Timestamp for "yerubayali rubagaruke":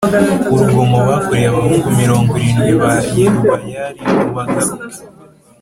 3.17-4.99